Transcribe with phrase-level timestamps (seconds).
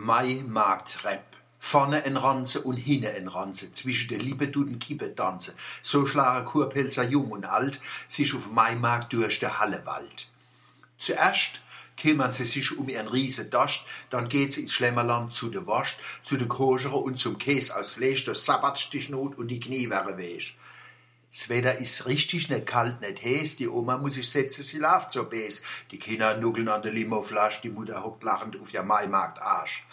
[0.00, 1.24] Mai Markt Rap.
[1.58, 5.56] Vorne ein Ranze und hinne ein Ranze, zwischen der Liebe tut Kippe tanze.
[5.82, 10.28] So schlagen Kurpelzer jung und alt sich auf Maimarkt durch der Hallewald.
[10.98, 11.60] Zuerst
[12.00, 16.36] kümmern sie sich um ihren riesen Dost, dann geht's ins Schlemmerland zu der Wurst, zu
[16.36, 20.54] der Koschere und zum Käse aus Fleisch, die Schnut und die Knie wäre weg.
[21.32, 23.56] Das Wetter ist richtig nicht kalt, nicht heiß.
[23.56, 25.62] Die Oma muss sich setzen, sie läuft so bes.
[25.90, 29.86] Die Kinder nuckeln an der Limoflasche, die Mutter hockt lachend auf der Maimarkt Arsch.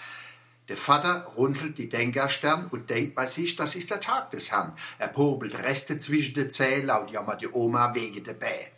[0.67, 4.73] Der Vater runzelt die Denkerstern und denkt bei sich, das ist der Tag des Herrn.
[4.97, 8.71] Er popelt Reste zwischen den Zähnen, laut jammert die Oma wegen der Bä.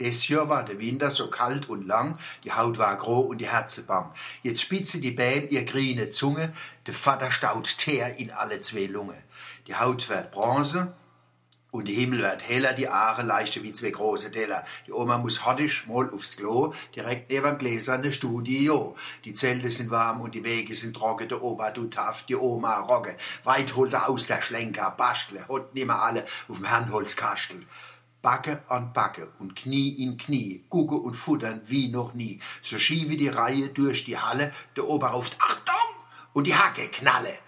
[0.00, 3.48] Des Jahr war der Winter so kalt und lang, die Haut war groh und die
[3.48, 4.12] Herze bang.
[4.42, 6.52] Jetzt spitze die Bäm ihr grüne Zunge,
[6.86, 9.22] der Vater staut Teer in alle zwei Lunge.
[9.66, 10.94] Die Haut wird Bronze,
[11.76, 14.64] und der Himmel wird heller, die Aare leichter wie zwei große Teller.
[14.86, 18.96] Die Oma muss hottisch mal aufs Klo, direkt neben gläserne Studio.
[19.24, 21.28] Die Zelte sind warm und die Wege sind trocken.
[21.28, 23.14] Der Opa tut taff, die Oma rogge.
[23.44, 27.66] Weit holt er aus der Schlenker, Bastle, hot nimmer alle auf dem Herrenholzkastel.
[28.22, 32.40] Backe an Backe und Knie in Knie, gucke und futtern wie noch nie.
[32.62, 35.74] So schiebe die Reihe durch die Halle, der Opa ruft Achtung
[36.32, 37.38] und die Hacke knalle.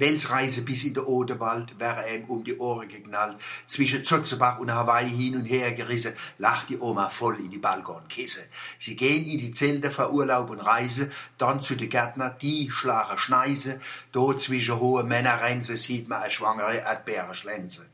[0.00, 3.36] Weltreise bis in den Odewald wäre ihm um die Ohren geknallt.
[3.66, 8.40] Zwischen Zotzebach und Hawaii hin und her gerissen, lacht die Oma voll in die Balkonkisse.
[8.78, 13.18] Sie gehen in die Zelte für Urlaub und Reise, dann zu den Gärtner, die schlagen
[13.18, 13.78] Schneise.
[14.10, 17.86] Dort zwischen hohe Männerrenze sieht man eine schwangere Erdbeere schlänze.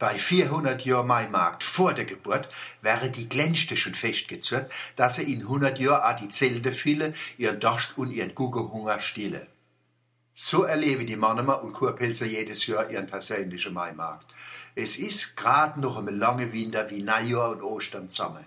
[0.00, 2.48] Bei 400 Jahren Maimarkt vor der Geburt
[2.80, 7.60] wäre die glänzte schon festgezurrt, dass er in 100 Jahren auch die Zelte fülle, ihren
[7.60, 9.46] Durst und ihren Guggehunger stille.
[10.52, 14.26] So erleben die Mannemer und Kurpelzer jedes Jahr ihren persönlichen Maimarkt.
[14.74, 18.44] Es ist gerade noch ein lange Winter wie Neujahr und Ostern zusammen.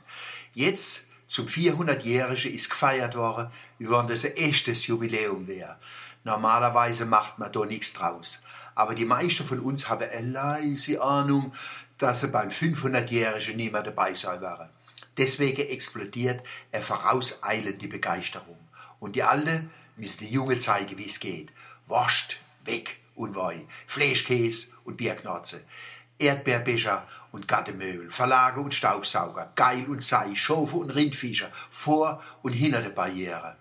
[0.54, 5.78] Jetzt, zum 400-Jährigen, ist gefeiert worden, wie wenn das ein echtes Jubiläum wäre.
[6.24, 8.44] Normalerweise macht man da nichts draus.
[8.76, 11.54] Aber die meisten von uns haben eine leise Ahnung,
[11.98, 14.70] dass sie beim 500-Jährigen nicht mehr dabei sein werden.
[15.18, 18.60] Deswegen explodiert eine vorauseilende Begeisterung.
[19.00, 21.52] Und die Alte müssen die Junge zeigen, wie es geht.
[21.88, 25.64] Wurst, weg und wei, Fleischkäse und Bierknarze,
[26.18, 32.82] Erdbeerbecher und Gattemöbel, Verlage und Staubsauger, Geil und Sei, Schofe und Rindviecher, vor und hinter
[32.82, 33.58] der Barriere.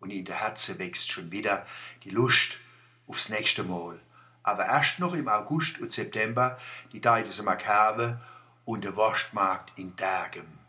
[0.00, 1.64] Und in der Herze wächst schon wieder
[2.02, 2.58] die Lust
[3.06, 4.00] aufs nächste Mal.
[4.42, 6.58] Aber erst noch im August und September
[6.92, 8.20] die Deide Kerbe
[8.64, 10.63] und der Wurstmarkt in Dergem.